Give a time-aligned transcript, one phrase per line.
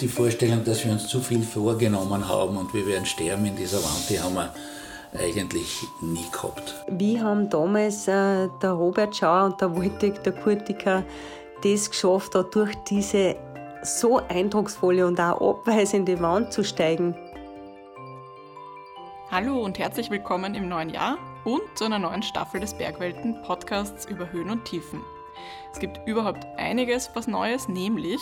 [0.00, 3.78] Die Vorstellung, dass wir uns zu viel vorgenommen haben und wir werden sterben in dieser
[3.78, 4.52] Wand, die haben wir
[5.18, 6.74] eigentlich nie gehabt.
[6.88, 11.02] Wie haben damals äh, der Robert Schauer und der Wojtek, der Kurtiker,
[11.64, 13.36] das geschafft, da durch diese
[13.82, 17.14] so eindrucksvolle und auch abweisende Wand zu steigen?
[19.30, 24.04] Hallo und herzlich willkommen im neuen Jahr und zu einer neuen Staffel des Bergwelten Podcasts
[24.04, 25.00] über Höhen und Tiefen.
[25.72, 28.20] Es gibt überhaupt einiges was Neues, nämlich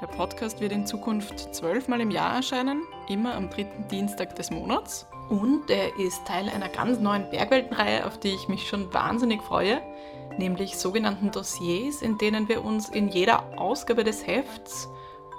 [0.00, 5.08] der Podcast wird in Zukunft zwölfmal im Jahr erscheinen, immer am dritten Dienstag des Monats.
[5.28, 9.82] Und er ist Teil einer ganz neuen Bergweltenreihe, auf die ich mich schon wahnsinnig freue,
[10.38, 14.88] nämlich sogenannten Dossiers, in denen wir uns in jeder Ausgabe des Hefts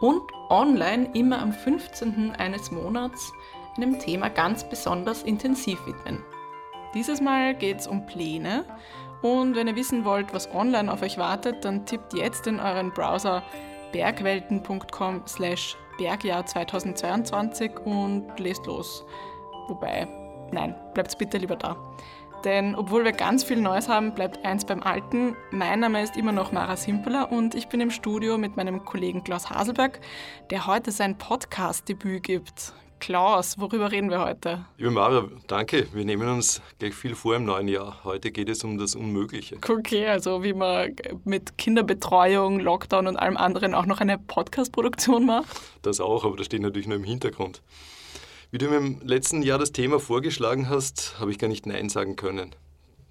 [0.02, 2.32] und online immer am 15.
[2.38, 3.32] eines Monats
[3.78, 6.24] einem Thema ganz besonders intensiv widmen.
[6.94, 8.66] Dieses Mal geht es um Pläne
[9.22, 12.92] und wenn ihr wissen wollt, was online auf euch wartet, dann tippt jetzt in euren
[12.92, 13.44] Browser
[13.92, 19.06] bergwelten.com slash Bergjahr 2022 und lest los.
[19.68, 20.08] Wobei,
[20.52, 21.76] nein, bleibt bitte lieber da.
[22.46, 25.36] Denn obwohl wir ganz viel Neues haben, bleibt eins beim Alten.
[25.52, 29.26] Mein Name ist immer noch Mara Simpeler und ich bin im Studio mit meinem Kollegen
[29.26, 30.00] Klaus Haselberg,
[30.50, 32.74] der heute sein Podcast-Debüt gibt.
[33.00, 34.66] Klaus, worüber reden wir heute?
[34.78, 35.88] Liebe Mara, danke.
[35.94, 38.04] Wir nehmen uns gleich viel vor im neuen Jahr.
[38.04, 39.58] Heute geht es um das Unmögliche.
[39.68, 45.48] Okay, also wie man mit Kinderbetreuung, Lockdown und allem anderen auch noch eine Podcast-Produktion macht?
[45.82, 47.62] Das auch, aber das steht natürlich nur im Hintergrund.
[48.52, 51.88] Wie du mir im letzten Jahr das Thema vorgeschlagen hast, habe ich gar nicht Nein
[51.88, 52.54] sagen können.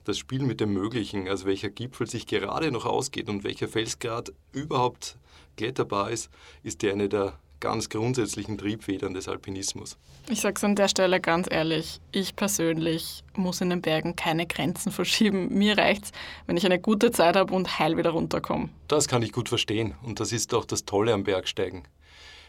[0.04, 4.32] Das Spiel mit dem Möglichen, also welcher Gipfel sich gerade noch ausgeht und welcher Felsgrad
[4.52, 5.16] überhaupt
[5.56, 6.30] kletterbar ist,
[6.62, 9.96] ist ja eine der ganz grundsätzlichen Triebfedern des Alpinismus.
[10.30, 14.46] Ich sage es an der Stelle ganz ehrlich, ich persönlich muss in den Bergen keine
[14.46, 15.56] Grenzen verschieben.
[15.56, 16.12] Mir reicht's,
[16.46, 18.68] wenn ich eine gute Zeit habe und heil wieder runterkomme.
[18.88, 21.84] Das kann ich gut verstehen und das ist auch das Tolle am Bergsteigen.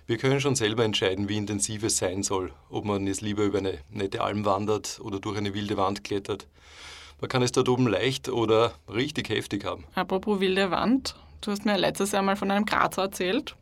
[0.08, 3.60] Wir können schon selber entscheiden, wie intensiv es sein soll, ob man es lieber über
[3.60, 6.48] eine nette Alm wandert oder durch eine wilde Wand klettert.
[7.22, 9.84] Man kann es dort oben leicht oder richtig heftig haben.
[9.94, 13.56] Apropos wilde Wand, du hast mir letztes Jahr mal von einem Grazer erzählt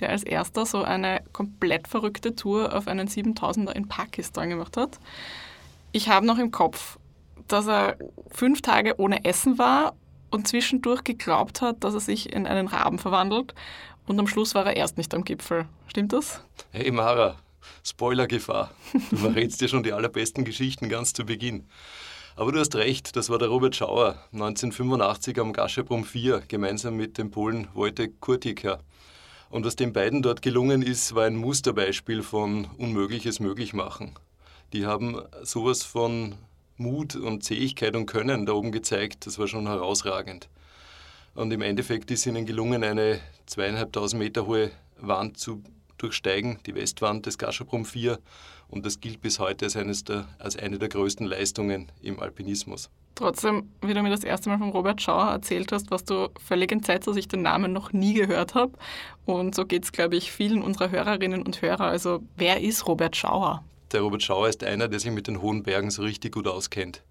[0.00, 4.98] der als erster so eine komplett verrückte Tour auf einen 7000er in Pakistan gemacht hat.
[5.92, 6.98] Ich habe noch im Kopf,
[7.48, 7.96] dass er
[8.30, 9.94] fünf Tage ohne Essen war
[10.30, 13.54] und zwischendurch geglaubt hat, dass er sich in einen Raben verwandelt.
[14.06, 15.66] Und am Schluss war er erst nicht am Gipfel.
[15.88, 16.40] Stimmt das?
[16.70, 17.36] Hey Mara,
[17.82, 18.70] Spoilergefahr.
[19.10, 21.66] Du verrätst dir schon die allerbesten Geschichten ganz zu Beginn.
[22.36, 27.16] Aber du hast recht, das war der Robert Schauer 1985 am Gaschebrum 4 gemeinsam mit
[27.16, 28.80] dem Polen Wojtek Kurtika.
[29.48, 34.12] Und was den beiden dort gelungen ist, war ein Musterbeispiel von Unmögliches möglich machen.
[34.72, 36.34] Die haben sowas von
[36.76, 40.48] Mut und Zähigkeit und Können da oben gezeigt, das war schon herausragend.
[41.34, 45.62] Und im Endeffekt ist ihnen gelungen, eine zweieinhalbtausend Meter hohe Wand zu
[45.98, 48.18] durchsteigen, die Westwand des Gaschabrum 4.
[48.68, 52.90] Und das gilt bis heute als, eines der, als eine der größten Leistungen im Alpinismus.
[53.16, 56.70] Trotzdem, wie du mir das erste Mal von Robert Schauer erzählt hast, was du völlig
[56.70, 58.72] entsetzt, dass ich den Namen noch nie gehört habe.
[59.24, 61.86] Und so geht es, glaube ich, vielen unserer Hörerinnen und Hörer.
[61.86, 63.64] Also, wer ist Robert Schauer?
[63.92, 67.02] Der Robert Schauer ist einer, der sich mit den hohen Bergen so richtig gut auskennt.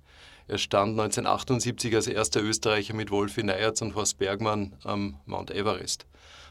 [0.47, 6.05] Er stand 1978 als erster Österreicher mit Wolfi Neyertz und Horst Bergmann am Mount Everest.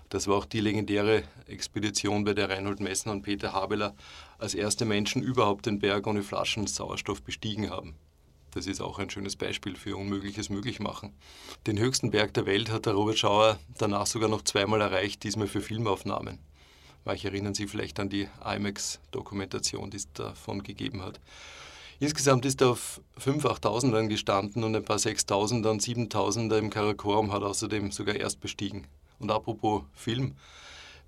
[0.08, 3.94] Das war auch die legendäre Expedition, bei der Reinhold Messner und Peter Habeler
[4.36, 7.94] als erste Menschen überhaupt den Berg ohne Flaschen Sauerstoff bestiegen haben.
[8.54, 11.12] Das ist auch ein schönes Beispiel für Unmögliches möglich machen.
[11.66, 15.48] Den höchsten Berg der Welt hat der Robert Schauer danach sogar noch zweimal erreicht, diesmal
[15.48, 16.38] für Filmaufnahmen.
[17.04, 21.20] Manche erinnern sich vielleicht an die IMAX-Dokumentation, die es davon gegeben hat.
[21.98, 27.32] Insgesamt ist er auf 5.000, 8.000ern gestanden und ein paar 6.000er und 7.000er im Karakorum
[27.32, 28.86] hat außerdem sogar erst bestiegen.
[29.18, 30.36] Und apropos Film,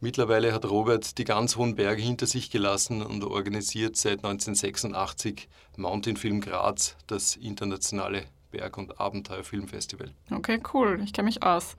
[0.01, 6.17] Mittlerweile hat Robert die ganz hohen Berge hinter sich gelassen und organisiert seit 1986 Mountain
[6.19, 10.11] Film Graz, das internationale Berg- und Abenteuerfilmfestival.
[10.31, 11.01] Okay, cool.
[11.03, 11.77] Ich kenne mich aus.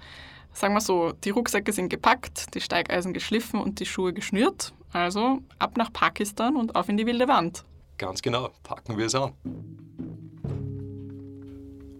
[0.51, 4.73] Sagen wir so, die Rucksäcke sind gepackt, die Steigeisen geschliffen und die Schuhe geschnürt.
[4.91, 7.63] Also ab nach Pakistan und auf in die wilde Wand.
[7.99, 9.33] Ganz genau, packen wir es an.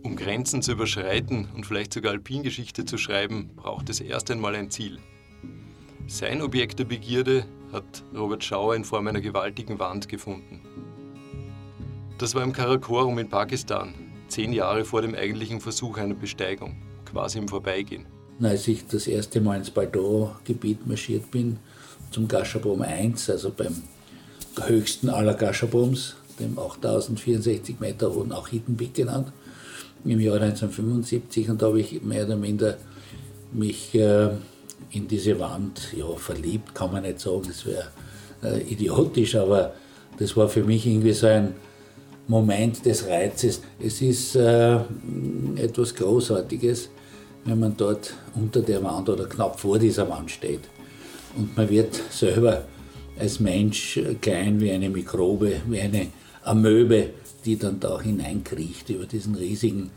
[0.04, 4.72] Um Grenzen zu überschreiten und vielleicht sogar Alpingeschichte zu schreiben, braucht es erst einmal ein
[4.72, 5.00] Ziel.
[6.10, 7.44] Sein Objekt der Begierde
[7.74, 7.84] hat
[8.16, 10.62] Robert Schauer in Form einer gewaltigen Wand gefunden.
[12.18, 13.94] Das war im Karakorum in Pakistan,
[14.30, 18.06] zehn Jahre vor dem eigentlichen Versuch einer Besteigung, quasi im Vorbeigehen.
[18.42, 21.58] Als ich das erste Mal ins Baldor-Gebiet marschiert bin,
[22.12, 23.84] zum Gashabrum 1, also beim
[24.66, 29.34] höchsten aller Gaschabrums, dem 8064 Meter hohen Achitenbeck genannt,
[30.06, 32.78] im Jahr 1975, und da habe ich mehr oder minder
[33.52, 34.30] mich äh,
[34.92, 37.88] in diese Wand ja, verliebt, kann man nicht sagen, das wäre
[38.44, 39.74] äh, idiotisch, aber
[40.18, 41.56] das war für mich irgendwie so ein
[42.28, 43.62] Moment des Reizes.
[43.80, 44.76] Es ist äh,
[45.56, 46.90] etwas Großartiges,
[47.46, 50.62] wenn man dort unter der Wand oder knapp vor dieser Wand steht.
[51.36, 52.66] Und man wird selber
[53.20, 56.08] als Mensch klein wie eine Mikrobe, wie eine
[56.44, 57.12] Amöbe,
[57.46, 59.92] die dann da hineinkriecht über diesen riesigen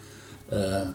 [0.51, 0.87] äh,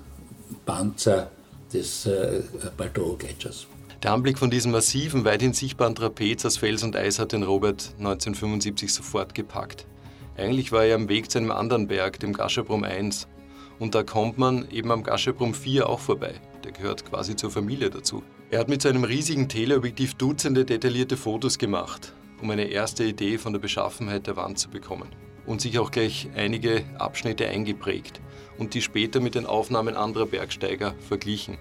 [0.66, 1.32] Panzer
[1.74, 2.42] des äh,
[2.78, 3.68] Baltoro-Gletschers.
[4.06, 7.96] Der Anblick von diesem massiven, weithin sichtbaren Trapez aus Fels und Eis hat den Robert
[7.98, 9.88] 1975 sofort gepackt.
[10.38, 13.28] Eigentlich war er am Weg zu einem anderen Berg, dem Gascherbrum 1.
[13.80, 16.36] Und da kommt man eben am Gascherbrum 4 auch vorbei.
[16.64, 18.22] Der gehört quasi zur Familie dazu.
[18.52, 22.14] Er hat mit seinem riesigen Teleobjektiv Dutzende detaillierte Fotos gemacht,
[22.44, 25.10] um eine erste Idee von der Beschaffenheit der Wand zu bekommen.
[25.48, 28.22] Und sich auch gleich einige Abschnitte eingeprägt
[28.60, 31.58] und die später mit den Aufnahmen anderer Bergsteiger verglichen.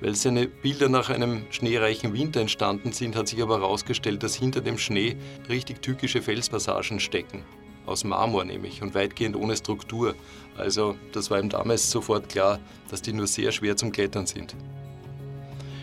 [0.00, 4.62] Weil seine Bilder nach einem schneereichen Winter entstanden sind, hat sich aber herausgestellt, dass hinter
[4.62, 5.16] dem Schnee
[5.48, 7.44] richtig tückische Felspassagen stecken.
[7.84, 10.14] Aus Marmor nämlich und weitgehend ohne Struktur.
[10.56, 12.60] Also das war ihm damals sofort klar,
[12.90, 14.54] dass die nur sehr schwer zum Klettern sind.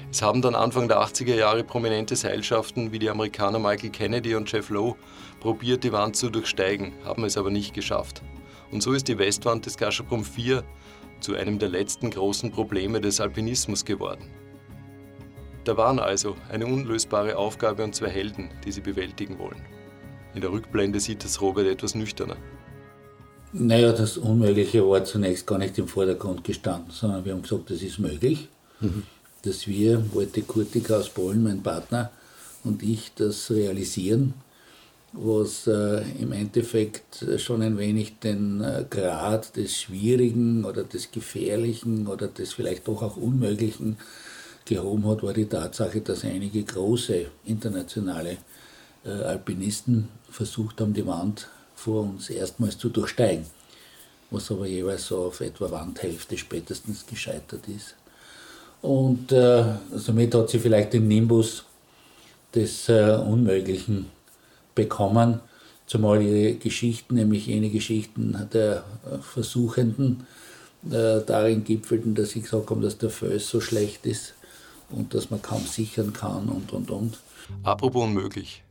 [0.09, 4.51] Es haben dann Anfang der 80er Jahre prominente Seilschaften wie die Amerikaner Michael Kennedy und
[4.51, 4.95] Jeff Lowe
[5.41, 8.23] probiert, die Wand zu durchsteigen, haben es aber nicht geschafft.
[8.71, 10.63] Und so ist die Westwand des Gaschabrum 4
[11.19, 14.29] zu einem der letzten großen Probleme des Alpinismus geworden.
[15.63, 19.61] Da waren also eine unlösbare Aufgabe und zwei Helden, die sie bewältigen wollen.
[20.33, 22.37] In der Rückblende sieht das Robert etwas nüchterner.
[23.53, 27.81] Naja, das Unmögliche war zunächst gar nicht im Vordergrund gestanden, sondern wir haben gesagt, das
[27.81, 28.49] ist möglich,
[28.79, 29.03] mhm.
[29.43, 32.11] dass wir, Walter Kurtika aus Polen, mein Partner
[32.63, 34.33] und ich, das realisieren
[35.19, 42.07] was äh, im Endeffekt schon ein wenig den äh, Grad des Schwierigen oder des Gefährlichen
[42.07, 43.97] oder des vielleicht doch auch Unmöglichen
[44.65, 48.37] gehoben hat, war die Tatsache, dass einige große internationale
[49.05, 53.45] äh, Alpinisten versucht haben, die Wand vor uns erstmals zu durchsteigen,
[54.29, 57.95] was aber jeweils so auf etwa Wandhälfte spätestens gescheitert ist.
[58.81, 59.63] Und äh,
[59.95, 61.63] somit hat sie vielleicht den Nimbus
[62.53, 64.16] des äh, Unmöglichen
[64.77, 65.41] bekommen,
[65.87, 70.27] zumal ihre Geschichten, nämlich jene Geschichten der äh, Versuchenden,
[70.85, 74.35] äh, darin gipfelten, dass sie gesagt haben, dass der Fels so schlecht ist
[74.89, 77.17] und dass man kaum sichern kann und und und.
[77.63, 78.63] Apropos unmöglich.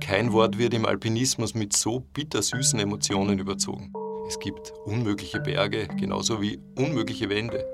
[0.00, 3.92] Kein Wort wird im Alpinismus mit so bittersüßen Emotionen überzogen.
[4.28, 7.64] Es gibt unmögliche Berge, genauso wie unmögliche Wände,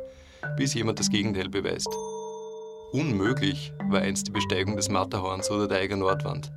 [0.56, 1.90] bis jemand das Gegenteil beweist.
[2.92, 6.50] Unmöglich war einst die Besteigung des Matterhorns oder der Eiger Nordwand.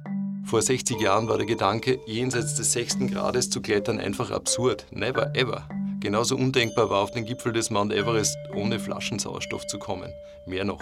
[0.47, 4.85] Vor 60 Jahren war der Gedanke, jenseits des sechsten Grades zu klettern, einfach absurd.
[4.91, 5.67] Never ever.
[5.99, 10.13] Genauso undenkbar war auf den Gipfel des Mount Everest ohne Flaschensauerstoff zu kommen.
[10.45, 10.79] Mehr noch.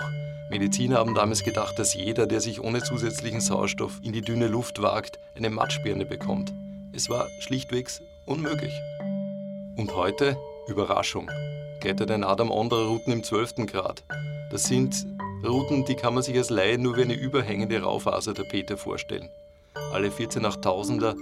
[0.52, 4.84] Mediziner haben damals gedacht, dass jeder, der sich ohne zusätzlichen Sauerstoff in die dünne Luft
[4.84, 6.54] wagt, eine Matschbirne bekommt.
[6.94, 8.80] Es war schlichtwegs unmöglich.
[9.78, 10.38] Und heute,
[10.68, 11.32] Überraschung,
[11.82, 13.66] klettert ein Adam andere Routen im 12.
[13.66, 14.04] Grad.
[14.52, 15.08] Das sind
[15.44, 19.32] Routen, die kann man sich als Laie nur wie eine überhängende Raufasertapete vorstellen.
[19.92, 21.16] Alle 14 Achttausender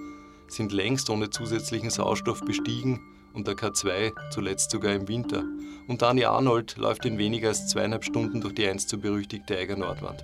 [0.48, 3.02] sind längst ohne zusätzlichen Sauerstoff bestiegen
[3.34, 5.44] und der K2 zuletzt sogar im Winter.
[5.88, 9.76] Und Dani Arnold läuft in weniger als zweieinhalb Stunden durch die einst so berüchtigte Eiger
[9.76, 10.24] Nordwand.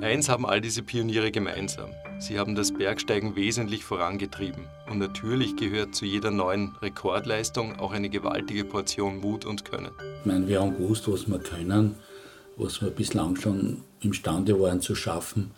[0.00, 1.90] Eins haben all diese Pioniere gemeinsam.
[2.18, 4.64] Sie haben das Bergsteigen wesentlich vorangetrieben.
[4.90, 9.90] Und natürlich gehört zu jeder neuen Rekordleistung auch eine gewaltige Portion Mut und Können.
[10.20, 11.96] Ich meine, wir haben gewusst, was wir können,
[12.56, 15.50] was wir bislang schon imstande waren zu schaffen.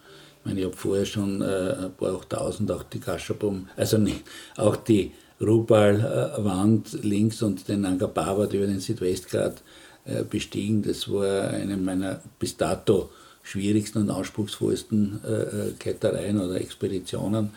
[0.43, 1.45] Ich meine, ich habe vorher schon äh,
[1.85, 4.23] ein paar auch tausend, auch die Kaschabum, also nicht,
[4.57, 9.63] auch die Rupal-Wand links und den Angabawat über den Südwestgrad
[10.05, 10.83] äh, bestiegen.
[10.83, 13.11] Das war eine meiner bis dato
[13.43, 17.51] schwierigsten und anspruchsvollsten äh, äh, Klettereien oder Expeditionen.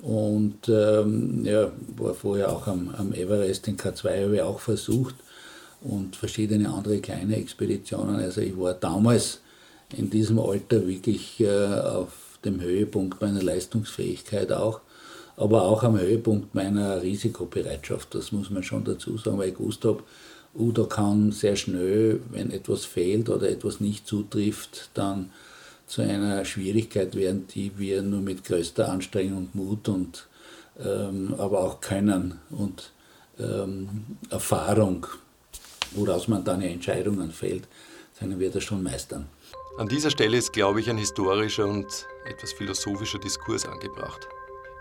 [0.00, 5.14] Und ähm, ja, war vorher auch am, am Everest, den K2 habe ich auch versucht
[5.82, 8.16] und verschiedene andere kleine Expeditionen.
[8.16, 9.40] Also ich war damals
[9.96, 14.80] in diesem Alter wirklich äh, auf dem Höhepunkt meiner Leistungsfähigkeit auch,
[15.36, 18.14] aber auch am Höhepunkt meiner Risikobereitschaft.
[18.14, 20.02] Das muss man schon dazu sagen, weil ich gewusst habe,
[20.54, 25.30] uh, da kann sehr schnell, wenn etwas fehlt oder etwas nicht zutrifft, dann
[25.86, 30.26] zu einer Schwierigkeit werden, die wir nur mit größter Anstrengung und Mut und
[30.82, 32.92] ähm, aber auch Können und
[33.38, 33.88] ähm,
[34.30, 35.06] Erfahrung,
[35.92, 37.64] woraus man dann Entscheidungen fällt,
[38.18, 39.26] können wir das schon meistern.
[39.78, 44.28] An dieser Stelle ist, glaube ich, ein historischer und etwas philosophischer Diskurs angebracht.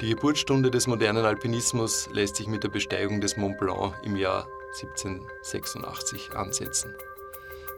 [0.01, 4.49] Die Geburtsstunde des modernen Alpinismus lässt sich mit der Besteigung des Mont Blanc im Jahr
[4.81, 6.93] 1786 ansetzen.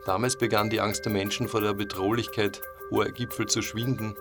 [0.08, 4.16] Damals begann die Angst der Menschen vor der Bedrohlichkeit hoher Gipfel zu schwinden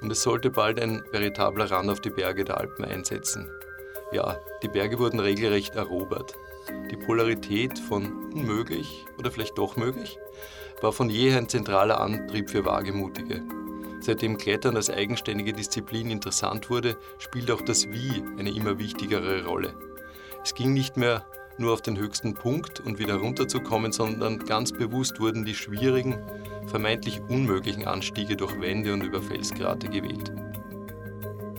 [0.00, 3.50] und es sollte bald ein veritabler Run auf die Berge der Alpen einsetzen.
[4.10, 6.34] Ja, die Berge wurden regelrecht erobert.
[6.90, 10.18] Die Polarität von unmöglich oder vielleicht doch möglich
[10.82, 13.42] war von jeher ein zentraler Antrieb für Wagemutige.
[14.00, 19.74] Seitdem Klettern als eigenständige Disziplin interessant wurde, spielt auch das Wie eine immer wichtigere Rolle.
[20.42, 21.24] Es ging nicht mehr
[21.58, 26.18] nur auf den höchsten Punkt und wieder runterzukommen, sondern ganz bewusst wurden die schwierigen,
[26.66, 30.32] vermeintlich unmöglichen Anstiege durch Wände und über Felsgrate gewählt.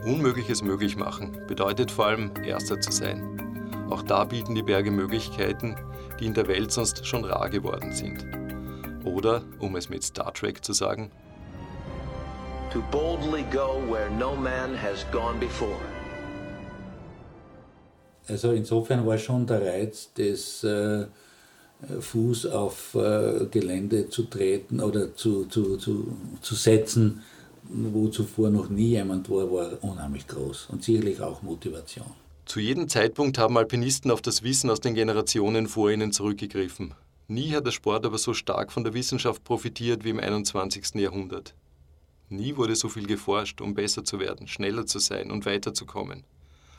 [0.04, 3.88] Unmögliches möglich machen bedeutet vor allem Erster zu sein.
[3.90, 5.78] Auch da bieten die Berge Möglichkeiten,
[6.20, 8.43] die in der Welt sonst schon rar geworden sind.
[9.04, 11.12] Oder, um es mit Star Trek zu sagen,
[12.74, 15.80] to boldly go where no man has gone before.
[18.28, 21.06] Also insofern war schon der Reiz des äh,
[22.00, 27.22] Fuß auf äh, Gelände zu treten oder zu, zu, zu, zu setzen,
[27.64, 32.08] wo zuvor noch nie jemand war, war unheimlich groß und sicherlich auch Motivation.
[32.46, 36.94] Zu jedem Zeitpunkt haben Alpinisten auf das Wissen aus den Generationen vor ihnen zurückgegriffen.
[37.28, 40.96] Nie hat der Sport aber so stark von der Wissenschaft profitiert wie im 21.
[40.96, 41.56] Jahrhundert.
[42.30, 46.24] Nie wurde so viel geforscht, um besser zu werden, schneller zu sein und weiterzukommen.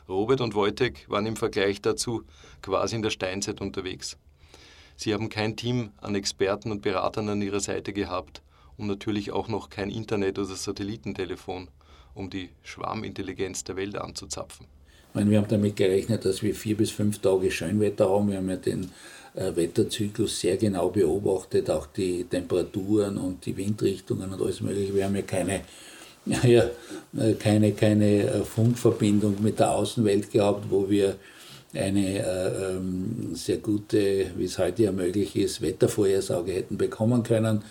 [0.07, 2.23] Robert und Wojtek waren im Vergleich dazu
[2.61, 4.17] quasi in der Steinzeit unterwegs.
[4.95, 8.43] Sie haben kein Team an Experten und Beratern an ihrer Seite gehabt
[8.77, 11.69] und natürlich auch noch kein Internet oder Satellitentelefon,
[12.13, 14.67] um die Schwarmintelligenz der Welt anzuzapfen.
[15.09, 18.29] Ich meine, wir haben damit gerechnet, dass wir vier bis fünf Tage Schönwetter haben.
[18.29, 18.91] Wir haben ja den
[19.35, 24.95] Wetterzyklus sehr genau beobachtet, auch die Temperaturen und die Windrichtungen und alles Mögliche.
[24.95, 25.61] Wir haben ja keine,
[26.25, 26.69] ja,
[27.17, 31.15] äh, keine, keine äh, Funkverbindung mit der Außenwelt gehabt, wo wir
[31.73, 37.63] eine äh, ähm, sehr gute, wie es heute ja möglich ist, Wettervorhersage hätten bekommen können.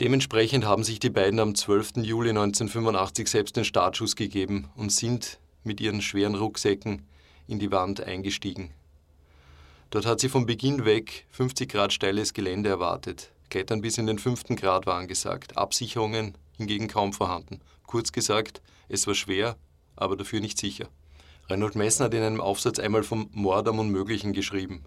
[0.00, 1.98] Dementsprechend haben sich die beiden am 12.
[2.02, 7.02] Juli 1985 selbst den Startschuss gegeben und sind mit ihren schweren Rucksäcken
[7.48, 8.70] in die Wand eingestiegen.
[9.90, 13.30] Dort hat sie von Beginn weg 50 Grad steiles Gelände erwartet.
[13.50, 17.60] Klettern bis in den fünften Grad war angesagt, Absicherungen hingegen kaum vorhanden.
[17.86, 19.56] Kurz gesagt, es war schwer,
[19.94, 20.88] aber dafür nicht sicher.
[21.48, 24.84] Reinhold Messner hat in einem Aufsatz einmal vom Mord am Unmöglichen geschrieben.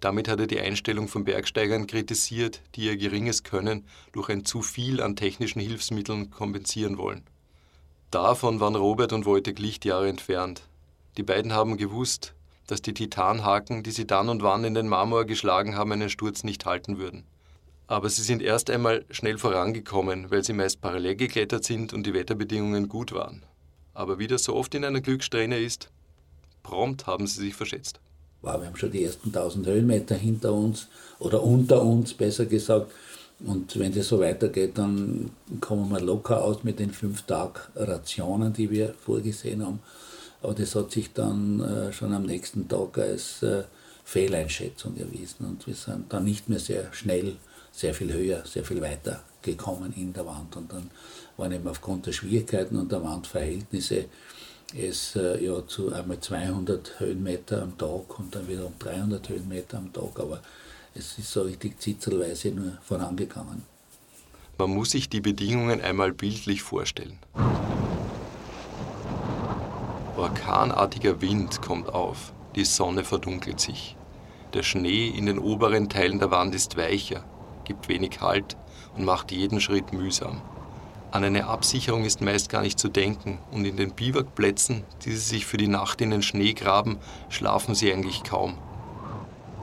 [0.00, 4.60] Damit hat er die Einstellung von Bergsteigern kritisiert, die ihr geringes Können durch ein zu
[4.60, 7.22] viel an technischen Hilfsmitteln kompensieren wollen.
[8.10, 10.62] Davon waren Robert und Wojtek Lichtjahre entfernt.
[11.16, 12.34] Die beiden haben gewusst,
[12.66, 16.44] dass die Titanhaken, die sie dann und wann in den Marmor geschlagen haben, einen Sturz
[16.44, 17.24] nicht halten würden.
[17.86, 22.14] Aber sie sind erst einmal schnell vorangekommen, weil sie meist parallel geklettert sind und die
[22.14, 23.42] Wetterbedingungen gut waren.
[23.92, 25.90] Aber wie das so oft in einer Glückssträhne ist,
[26.62, 28.00] prompt haben sie sich verschätzt.
[28.42, 32.90] Wow, wir haben schon die ersten 1000 Höhenmeter hinter uns oder unter uns, besser gesagt.
[33.40, 35.30] Und wenn das so weitergeht, dann
[35.60, 39.80] kommen wir locker aus mit den fünf Tag Rationen, die wir vorgesehen haben.
[40.44, 43.64] Aber das hat sich dann äh, schon am nächsten Tag als äh,
[44.04, 45.46] Fehleinschätzung erwiesen.
[45.46, 47.36] Und wir sind dann nicht mehr sehr schnell,
[47.72, 50.54] sehr viel höher, sehr viel weiter gekommen in der Wand.
[50.56, 50.90] Und dann
[51.38, 54.04] waren eben aufgrund der Schwierigkeiten und der Wandverhältnisse
[54.76, 59.78] es äh, ja zu einmal 200 Höhenmeter am Tag und dann wieder um 300 Höhenmeter
[59.78, 60.20] am Tag.
[60.20, 60.42] Aber
[60.94, 63.62] es ist so richtig zitzelweise nur vorangegangen.
[64.58, 67.18] Man muss sich die Bedingungen einmal bildlich vorstellen.
[70.24, 73.94] Orkanartiger Wind kommt auf, die Sonne verdunkelt sich.
[74.54, 77.22] Der Schnee in den oberen Teilen der Wand ist weicher,
[77.64, 78.56] gibt wenig Halt
[78.96, 80.40] und macht jeden Schritt mühsam.
[81.10, 85.18] An eine Absicherung ist meist gar nicht zu denken und in den Biwakplätzen, die sie
[85.18, 86.96] sich für die Nacht in den Schnee graben,
[87.28, 88.54] schlafen sie eigentlich kaum.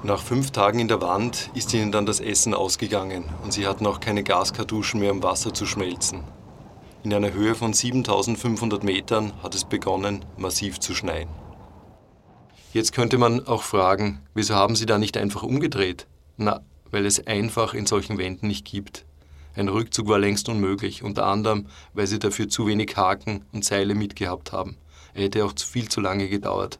[0.04, 3.88] Nach fünf Tagen in der Wand ist ihnen dann das Essen ausgegangen und sie hatten
[3.88, 6.24] auch keine Gaskartuschen mehr, um Wasser zu schmelzen.
[7.04, 11.30] In einer Höhe von 7500 Metern hat es begonnen, massiv zu schneien.
[12.74, 16.06] Jetzt könnte man auch fragen, wieso haben sie da nicht einfach umgedreht?
[16.38, 19.06] Na, weil es einfach in solchen Wänden nicht gibt.
[19.56, 23.96] Ein Rückzug war längst unmöglich, unter anderem, weil sie dafür zu wenig Haken und Seile
[23.96, 24.78] mitgehabt haben.
[25.16, 26.80] Er hätte auch viel zu lange gedauert.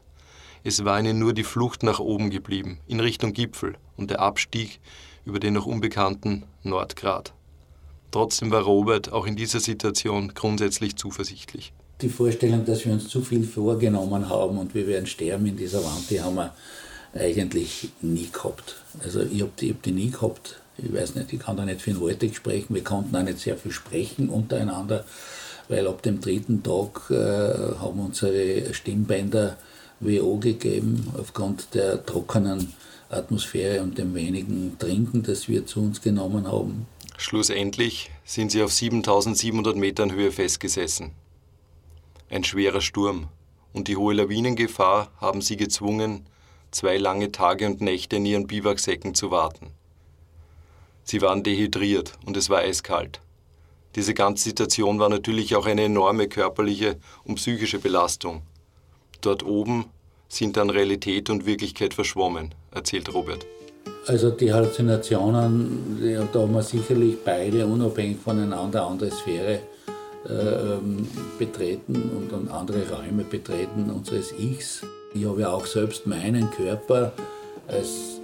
[0.62, 4.78] Es war ihnen nur die Flucht nach oben geblieben, in Richtung Gipfel und der Abstieg
[5.24, 7.34] über den noch unbekannten Nordgrat.
[8.12, 11.72] Trotzdem war Robert auch in dieser Situation grundsätzlich zuversichtlich.
[12.02, 15.82] Die Vorstellung, dass wir uns zu viel vorgenommen haben und wir werden sterben in dieser
[15.82, 16.52] Wand, die haben wir
[17.14, 18.76] eigentlich nie gehabt.
[19.02, 20.60] Also ich habe die, hab die nie gehabt.
[20.76, 22.74] Ich weiß nicht, ich kann da nicht den Waldeck sprechen.
[22.74, 25.04] Wir konnten auch nicht sehr viel sprechen untereinander,
[25.68, 29.56] weil ab dem dritten Tag äh, haben unsere Stimmbänder
[30.00, 32.74] WO gegeben aufgrund der trockenen
[33.08, 36.86] Atmosphäre und dem wenigen Trinken, das wir zu uns genommen haben.
[37.16, 41.12] Schlussendlich sind sie auf 7700 Metern Höhe festgesessen.
[42.30, 43.28] Ein schwerer Sturm
[43.72, 46.26] und die hohe Lawinengefahr haben sie gezwungen,
[46.70, 49.70] zwei lange Tage und Nächte in ihren Biwaksäcken zu warten.
[51.04, 53.20] Sie waren dehydriert und es war eiskalt.
[53.94, 58.42] Diese ganze Situation war natürlich auch eine enorme körperliche und psychische Belastung.
[59.20, 59.86] Dort oben
[60.28, 63.46] sind dann Realität und Wirklichkeit verschwommen, erzählt Robert.
[64.06, 69.60] Also die Halluzinationen, da haben wir sicherlich beide unabhängig voneinander andere Sphäre
[70.28, 71.06] äh, ähm,
[71.38, 74.82] betreten und, und andere Räume betreten unseres Ichs.
[75.14, 77.12] Ich habe ja auch selbst meinen Körper
[77.68, 78.20] als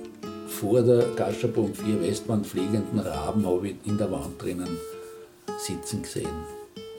[0.47, 4.79] vor der Gascherpunkt 4 Westwand fliegenden Raben habe ich in der Wand drinnen
[5.59, 6.45] sitzen gesehen.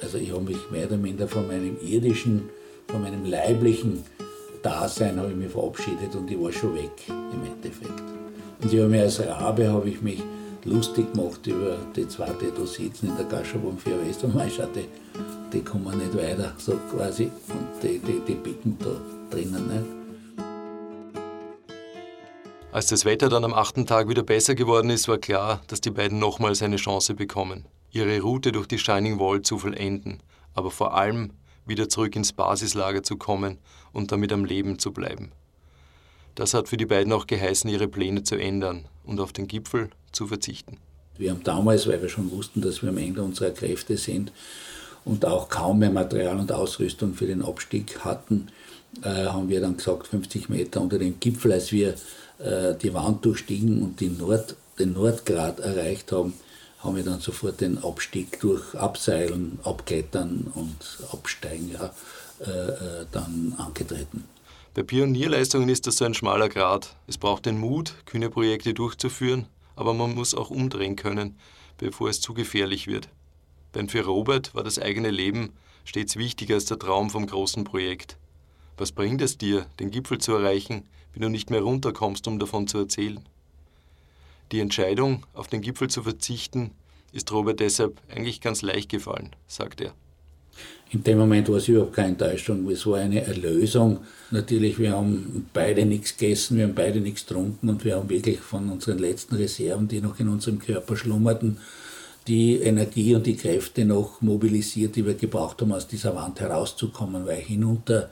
[0.02, 2.50] Also ich habe mich mehr oder minder von meinem irdischen,
[2.88, 4.04] von meinem leiblichen
[4.64, 8.29] Dasein habe ich mich verabschiedet und ich war schon weg im Endeffekt.
[8.62, 10.22] Und ich habe mich als Rabe habe ich mich
[10.66, 14.50] lustig gemacht über die zwei, die da sitzen in der Gascherbahn für West und man
[14.50, 14.86] schaut, die,
[15.54, 18.90] die kommen nicht weiter, so quasi, und die, die, die bicken da
[19.30, 19.68] drinnen.
[19.68, 20.46] Nicht?
[22.72, 25.90] Als das Wetter dann am achten Tag wieder besser geworden ist, war klar, dass die
[25.90, 30.22] beiden nochmals eine Chance bekommen, ihre Route durch die Shining Wall zu vollenden,
[30.54, 31.32] aber vor allem
[31.66, 33.58] wieder zurück ins Basislager zu kommen
[33.94, 35.32] und damit am Leben zu bleiben.
[36.40, 39.90] Das hat für die beiden auch geheißen, ihre Pläne zu ändern und auf den Gipfel
[40.14, 40.78] zu verzichten.
[41.18, 44.32] Wir haben damals, weil wir schon wussten, dass wir am Ende unserer Kräfte sind
[45.04, 48.48] und auch kaum mehr Material und Ausrüstung für den Abstieg hatten,
[49.04, 51.96] äh, haben wir dann gesagt, 50 Meter unter dem Gipfel, als wir
[52.38, 56.36] äh, die Wand durchstiegen und Nord, den Nordgrad erreicht haben,
[56.80, 60.78] haben wir dann sofort den Abstieg durch Abseilen, Abklettern und
[61.12, 61.94] Absteigen ja,
[62.40, 64.24] äh, äh, dann angetreten.
[64.76, 66.96] Bei Pionierleistungen ist das so ein schmaler Grad.
[67.08, 71.38] Es braucht den Mut, kühne Projekte durchzuführen, aber man muss auch umdrehen können,
[71.78, 73.10] bevor es zu gefährlich wird.
[73.74, 75.54] Denn für Robert war das eigene Leben
[75.86, 78.18] stets wichtiger als der Traum vom großen Projekt.
[78.78, 82.68] Was bringt es dir, den Gipfel zu erreichen, wenn du nicht mehr runterkommst, um davon
[82.68, 83.28] zu erzählen?
[84.52, 86.72] Die Entscheidung, auf den Gipfel zu verzichten,
[87.12, 89.96] ist Robert deshalb eigentlich ganz leicht gefallen, sagt er.
[90.92, 94.00] In dem Moment war es überhaupt keine Enttäuschung, es war eine Erlösung.
[94.32, 98.40] Natürlich, wir haben beide nichts gegessen, wir haben beide nichts getrunken und wir haben wirklich
[98.40, 101.60] von unseren letzten Reserven, die noch in unserem Körper schlummerten,
[102.28, 107.26] die Energie und die Kräfte noch mobilisiert, die wir gebraucht haben, aus dieser Wand herauszukommen,
[107.28, 108.10] weil hinunter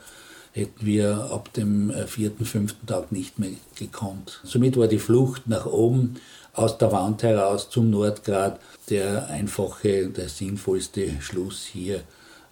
[0.53, 4.39] hätten wir ab dem äh, vierten, fünften Tag nicht mehr gekonnt.
[4.43, 6.15] Somit war die Flucht nach oben
[6.53, 12.01] aus der Wand heraus zum Nordgrad der einfache, der sinnvollste Schluss hier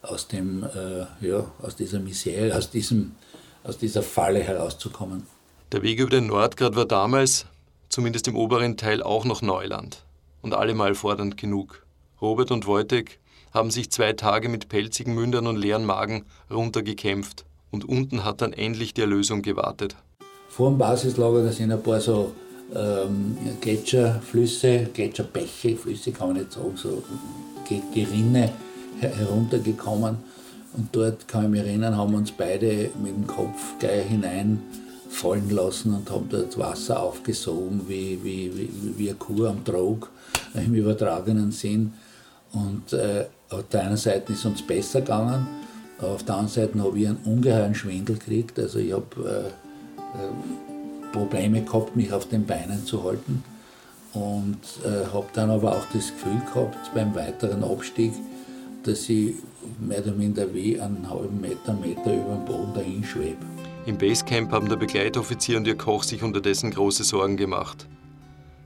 [0.09, 3.11] aus, dem, äh, ja, aus dieser Misere, aus, diesem,
[3.63, 5.27] aus dieser Falle herauszukommen.
[5.71, 7.45] Der Weg über den Nordgrad war damals,
[7.89, 10.03] zumindest im oberen Teil, auch noch Neuland
[10.41, 11.85] und allemal fordernd genug.
[12.21, 13.19] Robert und Wojtek
[13.53, 18.53] haben sich zwei Tage mit pelzigen Mündern und leeren Magen runtergekämpft und unten hat dann
[18.53, 19.95] endlich die Erlösung gewartet.
[20.49, 22.33] Vor dem Basislager da sind ein paar so
[22.73, 27.03] ähm, Gletscherflüsse, Gletscherbäche, Flüsse kann man nicht sagen, so
[27.93, 28.53] Gerinne
[28.99, 30.17] heruntergekommen.
[30.73, 35.93] Und dort kann ich mich erinnern, haben uns beide mit dem Kopf gleich hineinfallen lassen
[35.93, 40.09] und haben dort Wasser aufgesogen, wie, wie, wie, wie eine Kuh am Trog
[40.53, 41.93] im übertragenen Sinn.
[42.51, 45.47] Und äh, auf der einen Seite ist uns besser gegangen,
[46.01, 48.59] auf der anderen Seite habe ich einen ungeheuren Schwindel gekriegt.
[48.59, 53.43] Also ich habe äh, äh, Probleme gehabt, mich auf den Beinen zu halten.
[54.13, 58.13] Und äh, habe dann aber auch das Gefühl gehabt, beim weiteren Abstieg,
[58.87, 59.35] dass ich
[59.79, 63.37] mehr oder minder wie einen halben Meter, Meter über dem Boden dahin schwebe.
[63.85, 67.87] Im Basecamp haben der Begleitoffizier und ihr Koch sich unterdessen große Sorgen gemacht.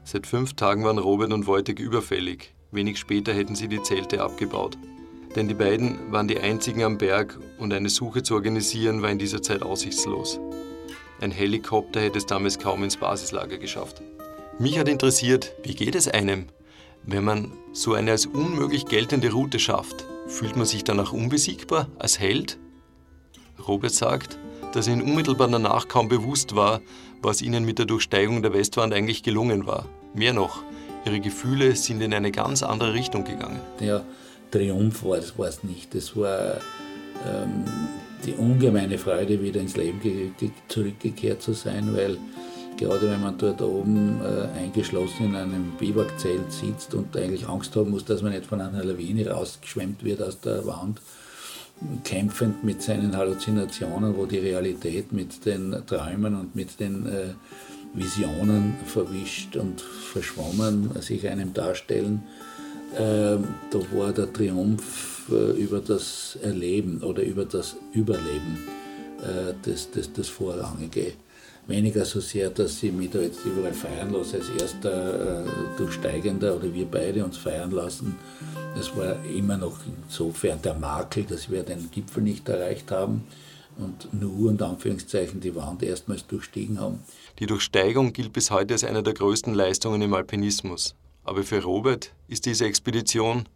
[0.04, 2.54] Seit fünf Tagen waren Robert und Wojtek überfällig.
[2.72, 4.78] Wenig später hätten sie die Zelte abgebaut
[5.36, 9.20] denn die beiden waren die einzigen am Berg und eine Suche zu organisieren war in
[9.20, 10.40] dieser Zeit aussichtslos.
[11.22, 14.02] Ein Helikopter hätte es damals kaum ins Basislager geschafft.
[14.58, 16.46] Mich hat interessiert, wie geht es einem,
[17.04, 20.06] wenn man so eine als unmöglich geltende Route schafft?
[20.30, 22.60] Fühlt man sich danach unbesiegbar, als Held?
[23.68, 24.38] Robert sagt,
[24.74, 26.82] dass ihnen unmittelbar danach kaum bewusst war,
[27.22, 29.86] was ihnen mit der Durchsteigung der Westwand eigentlich gelungen war.
[30.14, 30.64] Mehr noch,
[31.06, 33.60] ihre Gefühle sind in eine ganz andere Richtung gegangen.
[33.80, 34.04] Ja,
[34.52, 35.96] Triumph war, das war es nicht.
[35.96, 36.58] Das war
[37.28, 37.66] ähm,
[38.24, 40.00] die ungemeine Freude, wieder ins Leben
[40.68, 42.18] zurückgekehrt zu sein, weil
[42.80, 47.92] gerade wenn man dort oben äh, eingeschlossen in einem Biwakzelt sitzt und eigentlich Angst haben
[47.92, 51.02] muss, dass man nicht von einer Lawine rausgeschwemmt wird aus der Wand,
[52.06, 57.34] kämpfend mit seinen Halluzinationen, wo die Realität mit den Träumen und mit den äh,
[57.94, 62.24] Visionen verwischt und verschwommen sich einem darstellen.
[62.98, 68.58] Ähm, da war der Triumph äh, über das Erleben oder über das Überleben
[69.22, 71.14] äh, das, das, das Vorrangige.
[71.70, 76.56] Weniger so sehr, dass ich mich da jetzt überall feiern lasse, als erster äh, Durchsteigender
[76.56, 78.16] oder wir beide uns feiern lassen.
[78.78, 83.24] Es war immer noch insofern der Makel, dass wir den Gipfel nicht erreicht haben
[83.78, 87.02] und nur unter Anführungszeichen die Wand erstmals durchstiegen haben.
[87.38, 90.96] Die Durchsteigung gilt bis heute als eine der größten Leistungen im Alpinismus.
[91.24, 93.48] Aber für Robert ist diese Expedition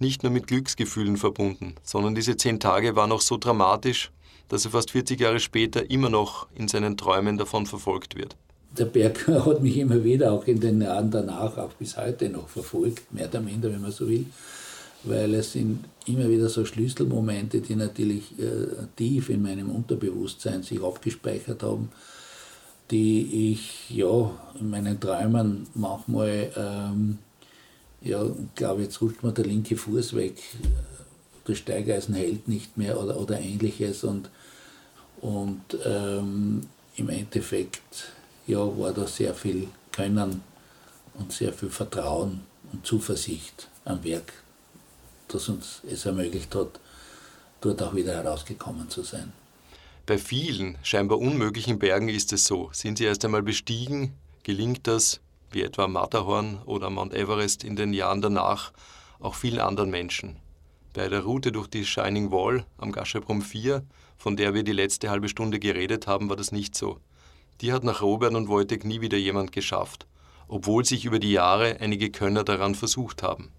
[0.00, 4.10] nicht nur mit Glücksgefühlen verbunden, sondern diese zehn Tage waren auch so dramatisch,
[4.48, 8.36] dass er fast 40 Jahre später immer noch in seinen Träumen davon verfolgt wird.
[8.76, 12.48] Der Berg hat mich immer wieder auch in den Jahren danach, auch bis heute noch
[12.48, 14.26] verfolgt, mehr oder minder, wenn man so will,
[15.04, 20.82] weil es sind immer wieder so Schlüsselmomente, die natürlich äh, tief in meinem Unterbewusstsein sich
[20.82, 21.90] abgespeichert haben,
[22.90, 24.30] die ich ja
[24.60, 27.18] in meinen Träumen manchmal, ähm,
[28.02, 28.22] ja,
[28.54, 30.36] glaube jetzt rutscht mir der linke Fuß weg,
[31.44, 34.30] das Steigeisen hält nicht mehr oder, oder ähnliches und,
[35.20, 36.62] und ähm,
[36.96, 38.12] im Endeffekt
[38.46, 40.42] ja, war da sehr viel Können
[41.14, 42.40] und sehr viel Vertrauen
[42.72, 44.32] und Zuversicht am Werk,
[45.28, 46.80] das uns es ermöglicht hat,
[47.60, 49.32] dort auch wieder herausgekommen zu sein.
[50.06, 52.68] Bei vielen scheinbar unmöglichen Bergen ist es so.
[52.72, 57.94] Sind sie erst einmal bestiegen, gelingt das, wie etwa Matterhorn oder Mount Everest in den
[57.94, 58.72] Jahren danach,
[59.20, 60.36] auch vielen anderen Menschen.
[60.94, 63.84] Bei der Route durch die Shining Wall am Gaschebrum 4,
[64.16, 67.00] von der wir die letzte halbe Stunde geredet haben, war das nicht so.
[67.60, 70.06] Die hat nach Robert und Wojtek nie wieder jemand geschafft,
[70.46, 73.50] obwohl sich über die Jahre einige Könner daran versucht haben.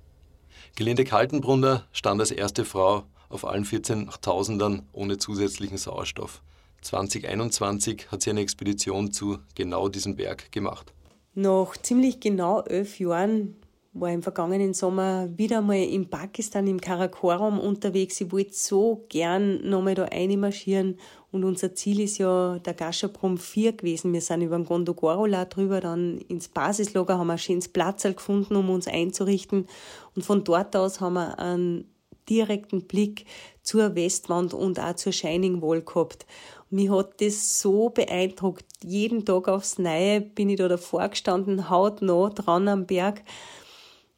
[0.78, 6.42] Gelinde Kaltenbrunner stand als erste Frau auf allen 14 Tausendern ohne zusätzlichen Sauerstoff.
[6.84, 10.94] 2021 hat sie eine Expedition zu genau diesem Berg gemacht.
[11.34, 13.58] Nach ziemlich genau elf Jahren
[13.96, 18.20] war im vergangenen Sommer wieder mal in Pakistan im Karakoram unterwegs.
[18.20, 21.00] Ich wollte so gern nochmal da einmarschieren
[21.32, 24.12] und unser Ziel ist ja der Gashaprom 4 gewesen.
[24.12, 28.70] Wir sind über den Gondogorola drüber, dann ins Basislager, haben ein schönes Platz gefunden, um
[28.70, 29.66] uns einzurichten
[30.14, 31.90] und von dort aus haben wir einen
[32.30, 33.26] direkten Blick
[33.62, 36.26] zur Westwand und auch zur Shining Wall gehabt.
[36.70, 38.66] Mich hat das so beeindruckt.
[38.84, 43.22] Jeden Tag aufs Neue bin ich da davor gestanden, hautnah dran am Berg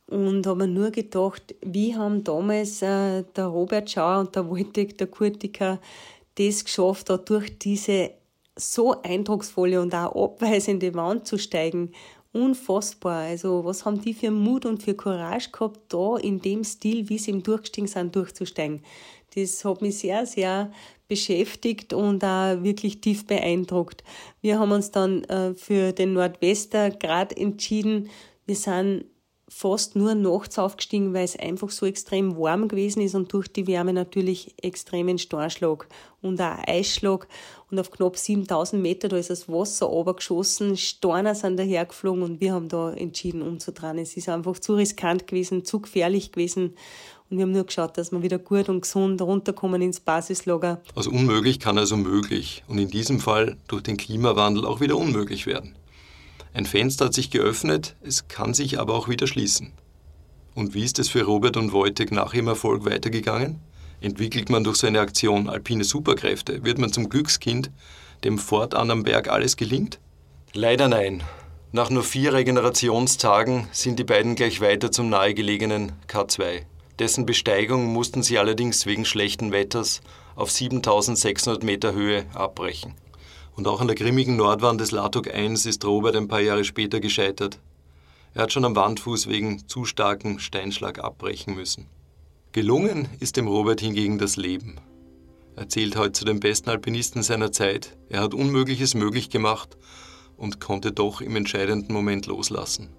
[0.07, 4.97] und habe mir nur gedacht, wie haben damals äh, der Robert Schauer und der Wojtek,
[4.97, 5.79] der Kurtiker,
[6.35, 8.11] das geschafft, da durch diese
[8.55, 11.91] so eindrucksvolle und auch abweisende Wand zu steigen
[12.33, 13.23] unfassbar.
[13.23, 17.17] Also, was haben die für Mut und für Courage gehabt, da in dem Stil, wie
[17.17, 18.83] sie im Durchstiegen sind, durchzusteigen.
[19.35, 20.71] Das hat mich sehr, sehr
[21.07, 24.03] beschäftigt und auch wirklich tief beeindruckt.
[24.41, 28.09] Wir haben uns dann äh, für den Nordwester gerade entschieden.
[28.45, 29.05] Wir sind
[29.49, 33.65] fast nur nachts aufgestiegen, weil es einfach so extrem warm gewesen ist und durch die
[33.65, 35.88] Wärme natürlich extremen Starnschlag
[36.21, 37.27] und auch Eisschlag.
[37.71, 42.53] Und auf knapp 7000 Meter, da ist das Wasser runtergeschossen, Storner sind dahergeflogen und wir
[42.53, 43.97] haben da entschieden umzudrehen.
[43.97, 46.73] Es ist einfach zu riskant gewesen, zu gefährlich gewesen.
[47.29, 50.81] Und wir haben nur geschaut, dass wir wieder gut und gesund runterkommen ins Basislager.
[50.95, 55.45] Aus unmöglich kann also möglich und in diesem Fall durch den Klimawandel auch wieder unmöglich
[55.45, 55.75] werden.
[56.57, 59.73] Ein Fenster hat sich geöffnet, es kann sich aber auch wieder schließen.
[60.55, 63.59] Und wie ist es für Robert und Wojtek nach ihrem Erfolg weitergegangen?
[64.01, 66.65] Entwickelt man durch seine Aktion alpine Superkräfte?
[66.65, 67.69] Wird man zum Glückskind,
[68.23, 69.99] dem fortan am Berg alles gelingt?
[70.53, 71.21] Leider nein.
[71.73, 76.63] Nach nur vier Regenerationstagen sind die beiden gleich weiter zum nahegelegenen K2.
[76.97, 80.01] Dessen Besteigung mussten sie allerdings wegen schlechten Wetters
[80.35, 82.95] auf 7600 Meter Höhe abbrechen.
[83.57, 86.99] Und auch an der grimmigen Nordwand des Latok 1 ist Robert ein paar Jahre später
[86.99, 87.59] gescheitert.
[88.35, 91.87] Er hat schon am Wandfuß wegen zu starken Steinschlag abbrechen müssen.
[92.51, 94.79] Gelungen ist dem Robert hingegen das Leben.
[95.55, 97.97] Er zählt heute zu den besten Alpinisten seiner Zeit.
[98.09, 99.75] Er hat Unmögliches möglich gemacht
[100.37, 102.89] und konnte doch im entscheidenden Moment loslassen.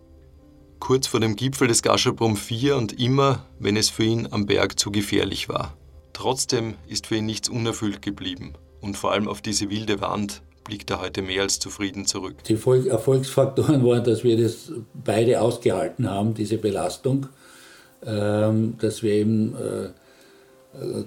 [0.80, 4.76] Kurz vor dem Gipfel des Gasherbrum 4 und immer, wenn es für ihn am Berg
[4.76, 5.76] zu gefährlich war.
[6.12, 10.90] Trotzdem ist für ihn nichts unerfüllt geblieben und vor allem auf diese wilde Wand blickt
[10.90, 12.44] er heute mehr als zufrieden zurück.
[12.44, 17.26] Die Erfolgsfaktoren waren, dass wir das beide ausgehalten haben, diese Belastung,
[18.04, 19.88] ähm, dass wir eben äh,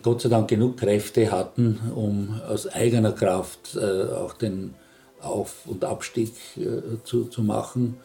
[0.01, 4.73] Gott sei Dank genug Kräfte hatten, um aus eigener Kraft äh, auch den
[5.21, 7.97] Auf- und Abstieg äh, zu, zu machen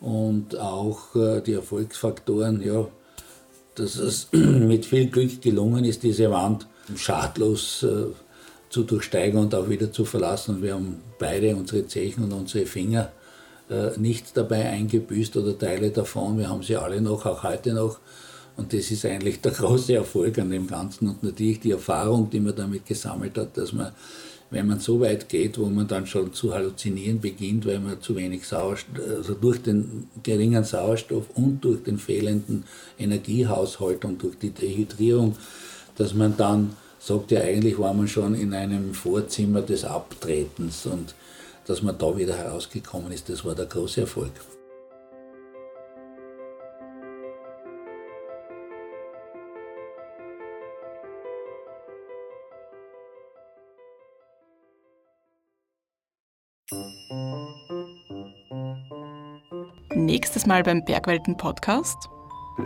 [0.00, 1.08] und auch
[1.44, 2.86] die Erfolgsfaktoren, ja,
[3.74, 8.14] dass es mit viel Glück gelungen ist, diese Wand schadlos zu
[8.70, 10.62] durchsteigen und auch wieder zu verlassen.
[10.62, 13.12] Wir haben beide unsere Zechen und unsere Finger
[13.70, 16.38] äh, nichts dabei eingebüßt oder Teile davon.
[16.38, 17.98] Wir haben sie alle noch, auch heute noch.
[18.56, 22.40] Und das ist eigentlich der große Erfolg an dem Ganzen und natürlich die Erfahrung, die
[22.40, 23.92] man damit gesammelt hat, dass man,
[24.50, 28.16] wenn man so weit geht, wo man dann schon zu halluzinieren beginnt, weil man zu
[28.16, 32.64] wenig Sauerstoff, also durch den geringen Sauerstoff und durch den fehlenden
[32.98, 35.36] Energiehaushalt und durch die Dehydrierung,
[35.96, 36.74] dass man dann
[37.08, 41.14] sagt, ja eigentlich war man schon in einem Vorzimmer des Abtretens und
[41.66, 44.32] dass man da wieder herausgekommen ist, das war der große Erfolg.
[59.94, 62.08] Nächstes Mal beim Bergwelten Podcast.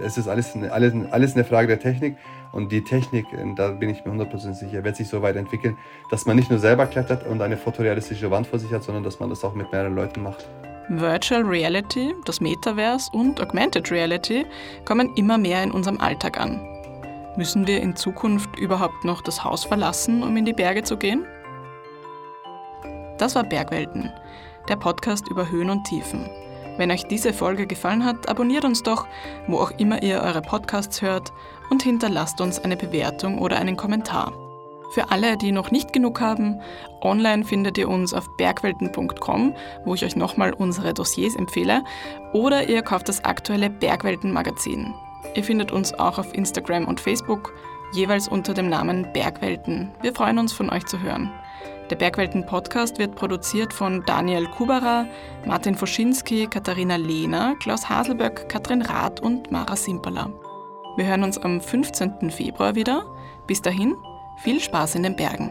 [0.00, 2.16] Es ist alles, alles, alles eine Frage der Technik
[2.52, 3.26] und die Technik,
[3.56, 5.76] da bin ich mir 100% sicher, wird sich so weit entwickeln,
[6.10, 9.20] dass man nicht nur selber klettert und eine fotorealistische Wand vor sich hat, sondern dass
[9.20, 10.48] man das auch mit mehreren Leuten macht.
[10.88, 14.44] Virtual Reality, das Metaverse und Augmented Reality
[14.84, 16.60] kommen immer mehr in unserem Alltag an.
[17.36, 21.24] Müssen wir in Zukunft überhaupt noch das Haus verlassen, um in die Berge zu gehen?
[23.18, 24.12] Das war Bergwelten,
[24.68, 26.28] der Podcast über Höhen und Tiefen.
[26.76, 29.06] Wenn euch diese Folge gefallen hat, abonniert uns doch,
[29.46, 31.32] wo auch immer ihr eure Podcasts hört
[31.70, 34.32] und hinterlasst uns eine Bewertung oder einen Kommentar.
[34.92, 36.60] Für alle, die noch nicht genug haben,
[37.00, 39.54] online findet ihr uns auf bergwelten.com,
[39.86, 41.82] wo ich euch nochmal unsere Dossiers empfehle,
[42.34, 44.92] oder ihr kauft das aktuelle Bergwelten-Magazin.
[45.34, 47.54] Ihr findet uns auch auf Instagram und Facebook,
[47.94, 49.90] jeweils unter dem Namen Bergwelten.
[50.02, 51.32] Wir freuen uns, von euch zu hören.
[51.92, 55.04] Der Bergwelten-Podcast wird produziert von Daniel Kubara,
[55.44, 60.32] Martin Foschinski, Katharina Lehner, Klaus Haselböck, Katrin Rath und Mara Simperler.
[60.96, 62.30] Wir hören uns am 15.
[62.30, 63.04] Februar wieder.
[63.46, 63.94] Bis dahin,
[64.38, 65.50] viel Spaß in den Bergen.